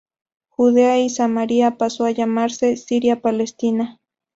[0.49, 3.99] Judea y Samaria pasó a llamarse Siria Palestina.